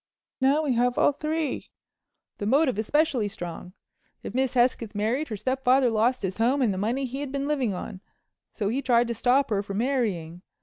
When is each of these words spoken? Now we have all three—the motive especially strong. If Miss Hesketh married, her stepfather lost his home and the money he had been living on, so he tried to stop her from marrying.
Now 0.41 0.63
we 0.63 0.73
have 0.73 0.97
all 0.97 1.11
three—the 1.11 1.69
motive 2.47 2.79
especially 2.79 3.27
strong. 3.27 3.73
If 4.23 4.33
Miss 4.33 4.55
Hesketh 4.55 4.95
married, 4.95 5.27
her 5.27 5.37
stepfather 5.37 5.91
lost 5.91 6.23
his 6.23 6.37
home 6.39 6.63
and 6.63 6.73
the 6.73 6.77
money 6.79 7.05
he 7.05 7.19
had 7.19 7.31
been 7.31 7.47
living 7.47 7.75
on, 7.75 8.01
so 8.51 8.69
he 8.69 8.81
tried 8.81 9.07
to 9.09 9.13
stop 9.13 9.51
her 9.51 9.61
from 9.61 9.77
marrying. 9.77 10.41